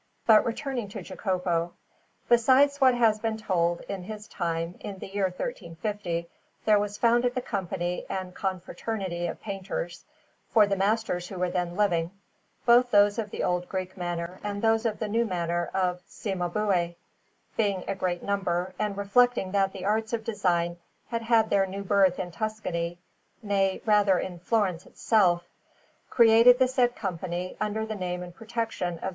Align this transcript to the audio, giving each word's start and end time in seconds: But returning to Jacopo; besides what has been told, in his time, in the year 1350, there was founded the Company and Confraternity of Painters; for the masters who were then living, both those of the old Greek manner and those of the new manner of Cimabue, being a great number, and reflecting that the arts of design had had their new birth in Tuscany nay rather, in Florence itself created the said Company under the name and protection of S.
But 0.25 0.43
returning 0.47 0.87
to 0.89 1.03
Jacopo; 1.03 1.73
besides 2.27 2.81
what 2.81 2.95
has 2.95 3.19
been 3.19 3.37
told, 3.37 3.81
in 3.81 4.01
his 4.01 4.27
time, 4.27 4.73
in 4.79 4.97
the 4.97 5.05
year 5.05 5.25
1350, 5.25 6.27
there 6.65 6.79
was 6.79 6.97
founded 6.97 7.35
the 7.35 7.41
Company 7.43 8.07
and 8.09 8.33
Confraternity 8.33 9.27
of 9.27 9.39
Painters; 9.39 10.03
for 10.49 10.65
the 10.65 10.75
masters 10.75 11.27
who 11.27 11.37
were 11.37 11.51
then 11.51 11.75
living, 11.75 12.09
both 12.65 12.89
those 12.89 13.19
of 13.19 13.29
the 13.29 13.43
old 13.43 13.69
Greek 13.69 13.95
manner 13.95 14.39
and 14.43 14.59
those 14.63 14.87
of 14.87 14.97
the 14.97 15.07
new 15.07 15.23
manner 15.23 15.69
of 15.71 16.01
Cimabue, 16.09 16.95
being 17.55 17.83
a 17.87 17.93
great 17.93 18.23
number, 18.23 18.73
and 18.79 18.97
reflecting 18.97 19.51
that 19.51 19.71
the 19.71 19.85
arts 19.85 20.13
of 20.13 20.23
design 20.23 20.77
had 21.09 21.21
had 21.21 21.51
their 21.51 21.67
new 21.67 21.83
birth 21.83 22.17
in 22.17 22.31
Tuscany 22.31 22.97
nay 23.43 23.83
rather, 23.85 24.17
in 24.17 24.39
Florence 24.39 24.87
itself 24.87 25.47
created 26.09 26.57
the 26.57 26.67
said 26.67 26.95
Company 26.95 27.55
under 27.61 27.85
the 27.85 27.93
name 27.93 28.23
and 28.23 28.33
protection 28.33 28.97
of 28.97 29.03
S. 29.03 29.09